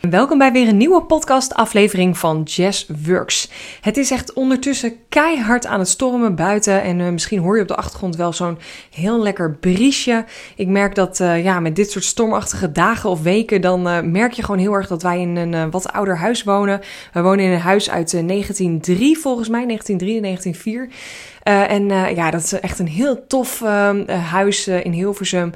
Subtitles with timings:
[0.00, 3.50] Welkom bij weer een nieuwe podcast-aflevering van Jazz Works.
[3.80, 6.82] Het is echt ondertussen keihard aan het stormen buiten.
[6.82, 8.58] En uh, misschien hoor je op de achtergrond wel zo'n
[8.90, 10.24] heel lekker briesje.
[10.56, 14.32] Ik merk dat uh, ja, met dit soort stormachtige dagen of weken, dan uh, merk
[14.32, 16.80] je gewoon heel erg dat wij in een wat ouder huis wonen.
[17.12, 20.88] We wonen in een huis uit 1903, volgens mij, 1903 en 1904.
[21.48, 23.90] Uh, en uh, ja, dat is echt een heel tof uh,
[24.30, 25.52] huis in Hilversum.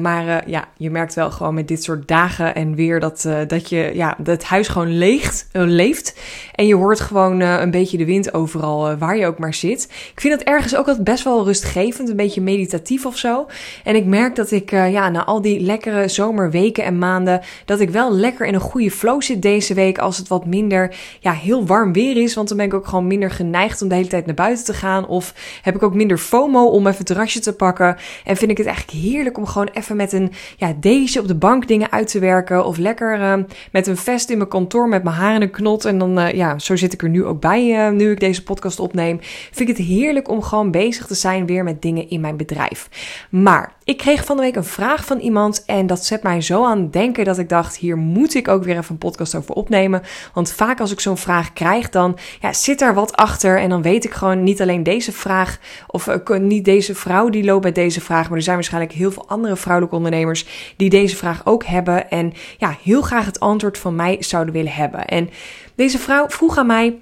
[0.00, 3.90] maar ja, je merkt wel gewoon met dit soort dagen en weer dat, dat je
[3.94, 6.18] ja, het huis gewoon leegt, leeft.
[6.54, 9.84] En je hoort gewoon een beetje de wind overal waar je ook maar zit.
[10.14, 13.46] Ik vind het ergens ook altijd best wel rustgevend, een beetje meditatief of zo.
[13.84, 17.90] En ik merk dat ik ja, na al die lekkere zomerweken en maanden, dat ik
[17.90, 21.66] wel lekker in een goede flow zit deze week als het wat minder ja, heel
[21.66, 22.34] warm weer is.
[22.34, 24.74] Want dan ben ik ook gewoon minder geneigd om de hele tijd naar buiten te
[24.74, 27.96] gaan of heb ik ook minder FOMO om even het rasje te pakken?
[28.24, 31.34] En vind ik het eigenlijk heerlijk om gewoon even met een ja, deze op de
[31.34, 32.64] bank dingen uit te werken.
[32.64, 33.34] Of lekker uh,
[33.72, 35.84] met een vest in mijn kantoor met mijn haar in een knot.
[35.84, 38.42] En dan, uh, ja, zo zit ik er nu ook bij uh, nu ik deze
[38.42, 39.18] podcast opneem.
[39.50, 42.88] Vind ik het heerlijk om gewoon bezig te zijn weer met dingen in mijn bedrijf.
[43.30, 46.64] Maar ik kreeg van de week een vraag van iemand en dat zet mij zo
[46.64, 49.54] aan het denken dat ik dacht, hier moet ik ook weer even een podcast over
[49.54, 50.02] opnemen.
[50.34, 53.82] Want vaak als ik zo'n vraag krijg, dan ja, zit er wat achter en dan
[53.82, 57.74] weet ik gewoon niet alleen deze vraag of uh, niet deze vrouw die loopt met
[57.74, 61.64] deze vraag, maar er zijn waarschijnlijk heel veel andere vrouwelijke ondernemers die deze vraag ook
[61.64, 65.04] hebben en ja, heel graag het antwoord van mij zouden willen hebben.
[65.04, 65.30] En
[65.74, 66.98] deze vrouw vroeg aan mij,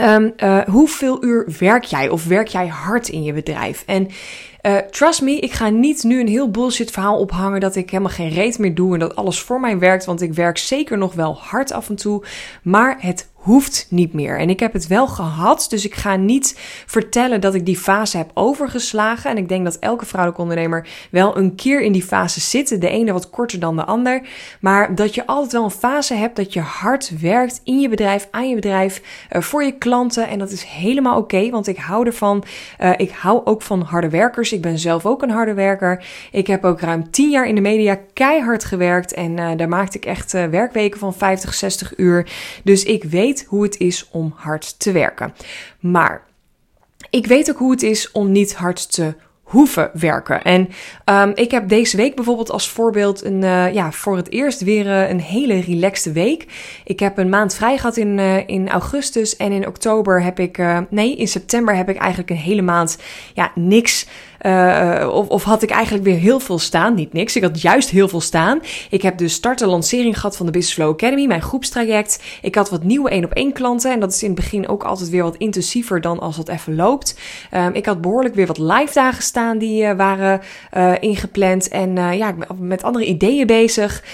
[0.00, 3.82] Um, uh, hoeveel uur werk jij of werk jij hard in je bedrijf?
[3.86, 4.08] En
[4.62, 8.12] uh, trust me, ik ga niet nu een heel bullshit verhaal ophangen dat ik helemaal
[8.12, 11.14] geen reet meer doe en dat alles voor mij werkt, want ik werk zeker nog
[11.14, 12.24] wel hard af en toe,
[12.62, 14.38] maar het hoeft niet meer.
[14.38, 18.16] En ik heb het wel gehad, dus ik ga niet vertellen dat ik die fase
[18.16, 19.30] heb overgeslagen.
[19.30, 22.80] En ik denk dat elke vrouwelijke ondernemer wel een keer in die fase zit.
[22.80, 24.26] De ene wat korter dan de ander.
[24.60, 28.28] Maar dat je altijd wel een fase hebt dat je hard werkt in je bedrijf,
[28.30, 30.28] aan je bedrijf, uh, voor je klanten.
[30.28, 32.44] En dat is helemaal oké, want ik hou ervan.
[32.80, 34.52] Uh, ik hou ook van harde werkers.
[34.52, 36.04] Ik ben zelf ook een harde werker.
[36.32, 39.14] Ik heb ook ruim 10 jaar in de media keihard gewerkt.
[39.14, 42.28] En uh, daar maakte ik echt werkweken van 50, 60 uur.
[42.64, 45.34] Dus ik weet hoe het is om hard te werken.
[45.80, 46.22] Maar
[47.10, 49.14] ik weet ook hoe het is om niet hard te
[49.50, 50.42] hoeven werken.
[50.42, 50.68] En
[51.04, 54.86] um, ik heb deze week bijvoorbeeld als voorbeeld een, uh, ja, voor het eerst weer
[54.86, 56.46] uh, een hele relaxte week.
[56.84, 60.62] Ik heb een maand vrij gehad in, uh, in augustus en in oktober heb ik,
[60.90, 62.98] nee, in september heb ik eigenlijk een hele maand,
[63.34, 64.06] ja, niks
[64.46, 66.94] uh, of, of, had ik eigenlijk weer heel veel staan?
[66.94, 67.36] Niet niks.
[67.36, 68.60] Ik had juist heel veel staan.
[68.90, 72.22] Ik heb dus start en lancering gehad van de Business Flow Academy, mijn groepstraject.
[72.42, 73.92] Ik had wat nieuwe één op één klanten.
[73.92, 76.74] En dat is in het begin ook altijd weer wat intensiever dan als het even
[76.74, 77.18] loopt.
[77.54, 80.40] Um, ik had behoorlijk weer wat live dagen staan die uh, waren
[81.00, 81.68] ingepland.
[81.68, 84.04] En ja, ik ben met andere ideeën bezig.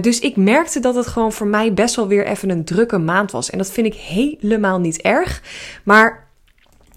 [0.00, 3.30] dus ik merkte dat het gewoon voor mij best wel weer even een drukke maand
[3.30, 3.50] was.
[3.50, 5.42] En dat vind ik helemaal niet erg.
[5.84, 6.29] Maar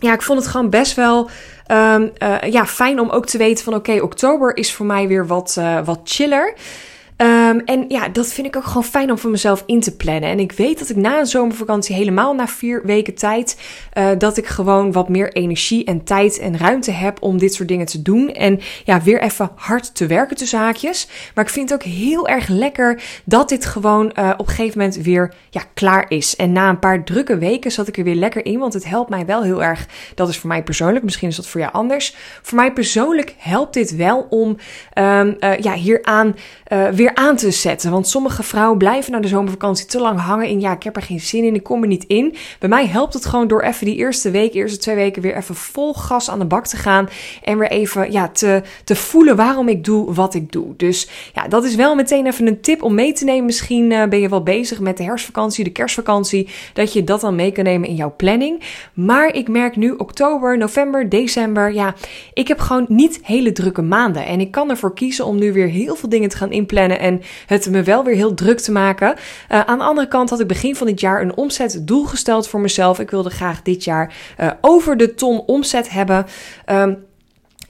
[0.03, 1.29] ja, ik vond het gewoon best wel
[1.67, 5.27] um, uh, ja, fijn om ook te weten van oké, oktober is voor mij weer
[5.27, 6.53] wat, uh, wat chiller.
[7.17, 10.29] Um, en ja, dat vind ik ook gewoon fijn om voor mezelf in te plannen.
[10.29, 13.61] En ik weet dat ik na een zomervakantie, helemaal na vier weken tijd,
[13.97, 17.67] uh, dat ik gewoon wat meer energie en tijd en ruimte heb om dit soort
[17.67, 18.31] dingen te doen.
[18.31, 21.07] En ja, weer even hard te werken tussen haakjes.
[21.35, 24.77] Maar ik vind het ook heel erg lekker dat dit gewoon uh, op een gegeven
[24.77, 26.35] moment weer ja, klaar is.
[26.35, 29.09] En na een paar drukke weken zat ik er weer lekker in, want het helpt
[29.09, 29.87] mij wel heel erg.
[30.15, 32.15] Dat is voor mij persoonlijk, misschien is dat voor jou anders.
[32.41, 34.57] Voor mij persoonlijk helpt dit wel om
[34.97, 36.35] um, uh, ja, hieraan
[36.93, 37.91] weer aan te zetten.
[37.91, 41.01] Want sommige vrouwen blijven na de zomervakantie te lang hangen in ja, ik heb er
[41.01, 42.35] geen zin in, ik kom er niet in.
[42.59, 45.55] Bij mij helpt het gewoon door even die eerste week, eerste twee weken weer even
[45.55, 47.09] vol gas aan de bak te gaan
[47.43, 50.75] en weer even ja, te, te voelen waarom ik doe wat ik doe.
[50.77, 53.45] Dus ja, dat is wel meteen even een tip om mee te nemen.
[53.45, 57.35] Misschien uh, ben je wel bezig met de herfstvakantie, de kerstvakantie, dat je dat dan
[57.35, 58.61] mee kan nemen in jouw planning.
[58.93, 61.95] Maar ik merk nu oktober, november, december, ja,
[62.33, 65.67] ik heb gewoon niet hele drukke maanden en ik kan ervoor kiezen om nu weer
[65.67, 69.15] heel veel dingen te gaan inplannen en het me wel weer heel druk te maken.
[69.51, 72.59] Uh, aan de andere kant had ik begin van dit jaar een omzetdoel gesteld voor
[72.59, 72.99] mezelf.
[72.99, 76.25] Ik wilde graag dit jaar uh, over de ton omzet hebben.
[76.71, 77.05] Um,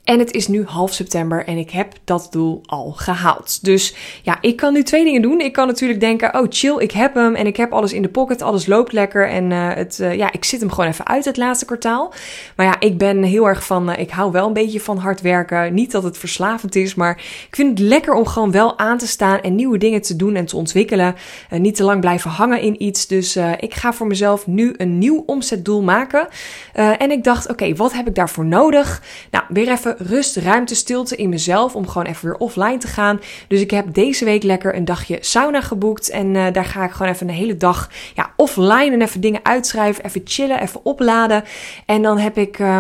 [0.04, 3.64] en het is nu half september en ik heb dat doel al gehaald.
[3.64, 5.40] Dus ja, ik kan nu twee dingen doen.
[5.40, 8.10] Ik kan natuurlijk denken, oh chill, ik heb hem en ik heb alles in de
[8.10, 11.26] pocket, alles loopt lekker en uh, het, uh, ja, ik zit hem gewoon even uit
[11.26, 12.14] het laatste kwartaal.
[12.56, 15.22] Maar ja, ik ben heel erg van, uh, ik hou wel een beetje van hard
[15.22, 15.74] werken.
[15.74, 17.18] Niet dat het verslavend is, maar
[17.48, 20.36] ik vind het lekker om gewoon wel aan te staan en nieuwe dingen te doen
[20.36, 21.16] en te ontwikkelen.
[21.50, 23.08] niet te lang blijven hangen in iets.
[23.08, 26.28] Dus ik ga voor mezelf nu een nieuw omzetdoel maken.
[26.74, 29.02] en ik dacht, oké, wat heb ik daarvoor nodig?
[29.32, 33.20] Nou, weer even rust, ruimte, stilte in mezelf om gewoon even weer offline te gaan.
[33.48, 36.10] Dus ik heb deze week lekker een dagje sauna geboekt.
[36.10, 39.40] En uh, daar ga ik gewoon even een hele dag ja, offline en even dingen
[39.44, 40.06] uitschrijven.
[40.06, 41.44] Even chillen, even opladen.
[41.86, 42.78] En dan heb ik uh,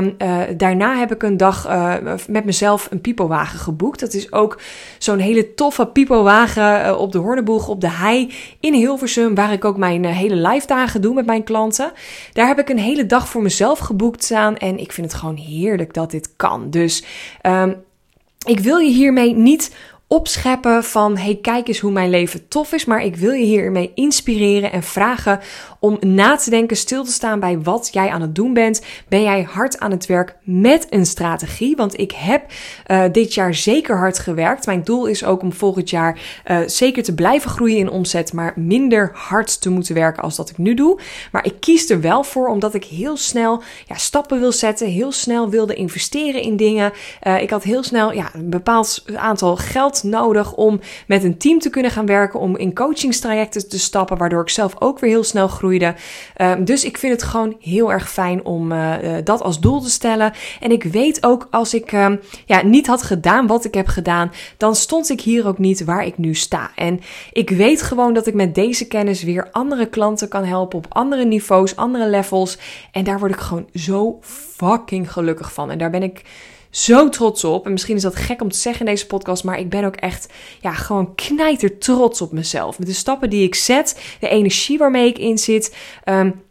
[0.57, 1.95] daarna heb ik een dag uh,
[2.27, 3.99] met mezelf een pipowagen geboekt.
[3.99, 4.59] Dat is ook
[4.97, 9.35] zo'n hele toffe pipowagen op de Horneboeg, op de Hei in Hilversum.
[9.35, 11.91] Waar ik ook mijn hele live dagen doe met mijn klanten.
[12.33, 14.57] Daar heb ik een hele dag voor mezelf geboekt staan.
[14.57, 16.69] En ik vind het gewoon heerlijk dat dit kan.
[16.69, 17.02] Dus
[17.41, 17.83] um,
[18.45, 19.75] ik wil je hiermee niet
[20.13, 23.91] opscheppen van hey kijk eens hoe mijn leven tof is, maar ik wil je hiermee
[23.95, 25.39] inspireren en vragen
[25.79, 28.81] om na te denken, stil te staan bij wat jij aan het doen bent.
[29.07, 31.75] Ben jij hard aan het werk met een strategie?
[31.75, 32.51] Want ik heb
[32.87, 34.65] uh, dit jaar zeker hard gewerkt.
[34.65, 38.53] Mijn doel is ook om volgend jaar uh, zeker te blijven groeien in omzet, maar
[38.55, 40.99] minder hard te moeten werken als dat ik nu doe.
[41.31, 45.11] Maar ik kies er wel voor omdat ik heel snel ja, stappen wil zetten, heel
[45.11, 46.91] snel wilde investeren in dingen.
[47.23, 51.59] Uh, ik had heel snel ja, een bepaald aantal geld nodig om met een team
[51.59, 55.23] te kunnen gaan werken, om in coachingstrajecten te stappen, waardoor ik zelf ook weer heel
[55.23, 55.95] snel groeide.
[56.37, 59.89] Um, dus ik vind het gewoon heel erg fijn om uh, dat als doel te
[59.89, 60.33] stellen.
[60.59, 64.31] En ik weet ook als ik um, ja, niet had gedaan wat ik heb gedaan,
[64.57, 66.71] dan stond ik hier ook niet waar ik nu sta.
[66.75, 66.99] En
[67.31, 71.25] ik weet gewoon dat ik met deze kennis weer andere klanten kan helpen op andere
[71.25, 72.57] niveaus, andere levels.
[72.91, 75.71] En daar word ik gewoon zo fucking gelukkig van.
[75.71, 76.21] En daar ben ik
[76.75, 77.65] zo trots op.
[77.65, 79.95] En misschien is dat gek om te zeggen in deze podcast, maar ik ben ook
[79.95, 82.79] echt, ja, gewoon knijter trots op mezelf.
[82.79, 85.75] Met de stappen die ik zet, de energie waarmee ik in zit.
[86.05, 86.41] Um,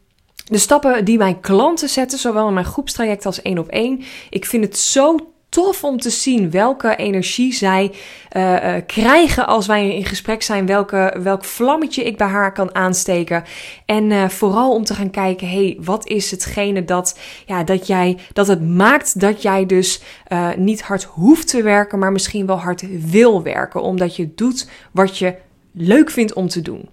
[0.44, 4.02] de stappen die mijn klanten zetten, zowel in mijn groepstraject als één op één.
[4.30, 7.92] Ik vind het zo tof om te zien welke energie zij
[8.36, 10.66] uh, krijgen als wij in gesprek zijn.
[10.66, 13.44] Welke, welk vlammetje ik bij haar kan aansteken.
[13.86, 18.18] En uh, vooral om te gaan kijken, hey, wat is hetgene dat, ja, dat, jij,
[18.32, 20.02] dat het maakt dat jij dus
[20.56, 23.82] niet hard hoeft te werken, maar misschien wel hard wil werken.
[23.82, 25.34] Omdat je doet wat je
[25.72, 26.88] leuk vindt om te doen.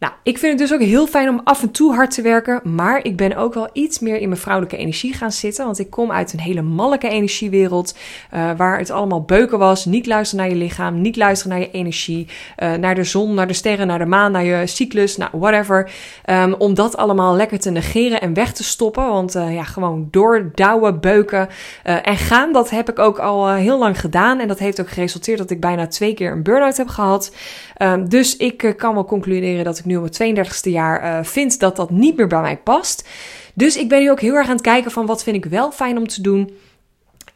[0.00, 2.60] Nou, ik vind het dus ook heel fijn om af en toe hard te werken,
[2.74, 5.90] maar ik ben ook wel iets meer in mijn vrouwelijke energie gaan zitten, want ik
[5.90, 7.94] kom uit een hele mannelijke energiewereld,
[8.34, 11.72] uh, waar het allemaal beuken was, niet luisteren naar je lichaam, niet luisteren naar je
[11.72, 12.26] energie,
[12.62, 15.90] uh, naar de zon, naar de sterren, naar de maan, naar je cyclus, nou whatever,
[16.26, 20.08] um, om dat allemaal lekker te negeren en weg te stoppen, want uh, ja, gewoon
[20.10, 21.48] doordouwen, beuken
[21.82, 25.38] en gaan, dat heb ik ook al heel lang gedaan en dat heeft ook geresulteerd
[25.38, 27.34] dat ik bijna twee keer een burn-out heb gehad.
[27.82, 31.60] Um, dus ik kan wel concluderen dat ik nu op mijn 32e jaar uh, vind
[31.60, 33.08] dat dat niet meer bij mij past.
[33.54, 35.72] Dus ik ben nu ook heel erg aan het kijken van wat vind ik wel
[35.72, 36.56] fijn om te doen.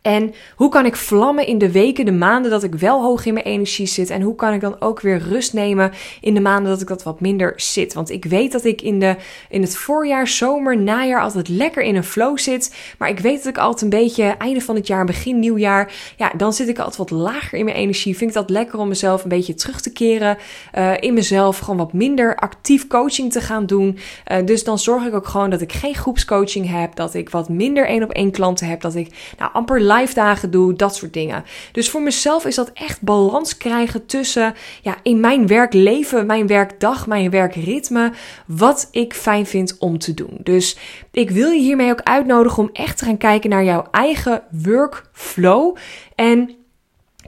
[0.02, 3.34] En hoe kan ik vlammen in de weken, de maanden dat ik wel hoog in
[3.34, 4.10] mijn energie zit?
[4.10, 7.02] En hoe kan ik dan ook weer rust nemen in de maanden dat ik dat
[7.02, 7.94] wat minder zit?
[7.94, 9.16] Want ik weet dat ik in, de,
[9.49, 12.75] in het voorjaar, zomer, najaar altijd lekker in een flow zit.
[12.99, 16.32] Maar ik weet dat ik altijd een beetje einde van het jaar, begin nieuwjaar, ja,
[16.37, 18.16] dan zit ik altijd wat lager in mijn energie.
[18.16, 20.37] Vind ik dat lekker om mezelf een beetje terug te keren
[20.75, 21.58] uh, in mezelf.
[21.58, 23.99] Gewoon wat minder actief coaching te gaan doen.
[24.32, 26.94] Uh, dus dan zorg ik ook gewoon dat ik geen groepscoaching heb.
[26.94, 28.81] Dat ik wat minder één op één klanten heb.
[28.81, 31.44] Dat ik nou amper live dagen doe, dat soort dingen.
[31.73, 37.06] Dus voor mezelf is dat echt balans krijgen tussen ja, in mijn werkleven, mijn werkdag,
[37.06, 38.12] mijn werkritme,
[38.47, 40.39] wat ik fijn vind om te doen.
[40.43, 40.77] Dus
[41.11, 45.77] ik wil je hiermee ook uitnodigen om echt te gaan kijken naar jouw eigen workflow
[46.15, 46.62] en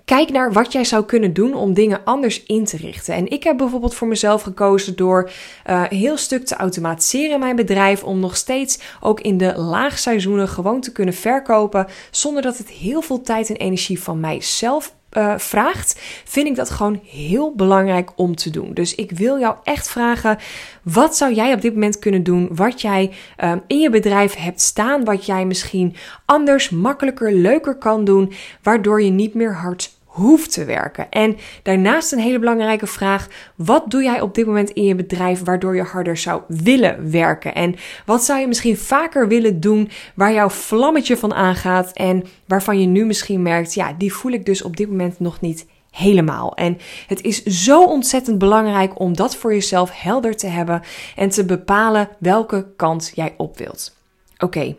[0.05, 3.15] Kijk naar wat jij zou kunnen doen om dingen anders in te richten.
[3.15, 5.31] En ik heb bijvoorbeeld voor mezelf gekozen door
[5.67, 8.03] uh, heel stuk te automatiseren in mijn bedrijf.
[8.03, 11.87] Om nog steeds ook in de laagseizoenen gewoon te kunnen verkopen.
[12.11, 16.71] Zonder dat het heel veel tijd en energie van mijzelf uh, vraagt, vind ik dat
[16.71, 18.75] gewoon heel belangrijk om te doen.
[18.75, 20.39] Dus ik wil jou echt vragen:
[20.83, 22.49] wat zou jij op dit moment kunnen doen?
[22.53, 23.13] Wat jij
[23.45, 29.03] uh, in je bedrijf hebt staan, wat jij misschien anders, makkelijker, leuker kan doen, waardoor
[29.03, 31.11] je niet meer hard hoeft te werken.
[31.11, 35.43] En daarnaast een hele belangrijke vraag: wat doe jij op dit moment in je bedrijf
[35.43, 37.55] waardoor je harder zou willen werken?
[37.55, 37.75] En
[38.07, 42.87] wat zou je misschien vaker willen doen waar jouw vlammetje van aangaat en waarvan je
[42.87, 46.55] nu misschien merkt: ja, die voel ik dus op dit moment nog niet helemaal.
[46.55, 50.83] En het is zo ontzettend belangrijk om dat voor jezelf helder te hebben
[51.17, 53.97] en te bepalen welke kant jij op wilt.
[54.39, 54.75] Oké,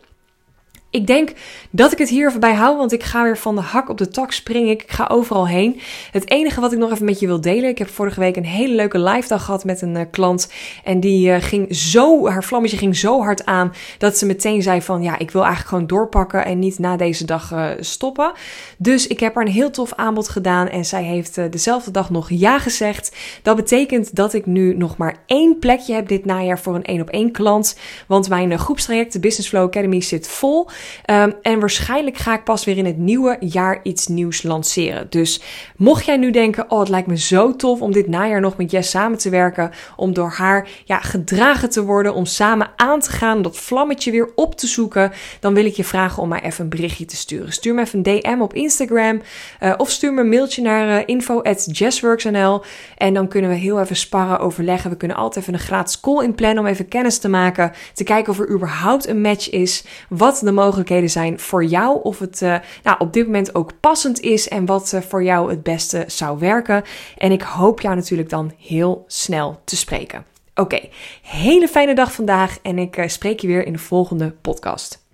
[0.96, 1.32] ik denk
[1.70, 3.98] dat ik het hier even bij hou, want ik ga weer van de hak op
[3.98, 4.72] de tak springen.
[4.72, 5.80] Ik ga overal heen.
[6.12, 7.70] Het enige wat ik nog even met je wil delen.
[7.70, 10.52] Ik heb vorige week een hele leuke live dag gehad met een uh, klant.
[10.84, 14.82] En die uh, ging zo, haar vlammetje ging zo hard aan dat ze meteen zei
[14.82, 18.32] van ja, ik wil eigenlijk gewoon doorpakken en niet na deze dag uh, stoppen.
[18.78, 22.30] Dus ik heb haar een heel tof aanbod gedaan en zij heeft dezelfde dag nog
[22.30, 23.16] ja gezegd.
[23.42, 27.02] Dat betekent dat ik nu nog maar één plekje heb dit najaar voor een één
[27.02, 27.78] op één klant.
[28.08, 30.68] Want mijn groepstraject, de Business Flow Academy, zit vol.
[31.06, 35.08] Ehm, en waarschijnlijk ga ik pas weer in het nieuwe jaar iets nieuws lanceren.
[35.10, 35.42] Dus
[35.78, 38.72] mocht jij nu denken: Oh, het lijkt me zo tof om dit najaar nog met
[38.72, 39.72] Jess samen te werken.
[39.96, 42.14] Om door haar ja, gedragen te worden.
[42.14, 43.42] Om samen aan te gaan.
[43.42, 45.12] Dat vlammetje weer op te zoeken.
[45.40, 47.54] Dan wil ik je vragen om mij even een berichtje te sturen.
[47.54, 49.22] Stuur me even een DM op Instagram.
[49.62, 52.62] Uh, of stuur me een mailtje naar uh, info.jessworks.nl.
[52.98, 54.90] En dan kunnen we heel even sparren, overleggen.
[54.90, 57.72] We kunnen altijd even een gratis call inplannen om even kennis te maken.
[57.94, 59.86] Te kijken of er überhaupt een match is.
[60.10, 60.75] Wat de mogelijkheden
[61.10, 62.00] zijn voor jou.
[62.04, 64.48] Of het uh, nou, op dit moment ook passend is.
[64.48, 66.84] En wat voor jou het beste zou werken.
[67.18, 70.26] En ik hoop jou natuurlijk dan heel snel te spreken.
[70.56, 70.80] Oké,
[71.22, 75.05] hele fijne dag vandaag en ik spreek je weer in de volgende podcast.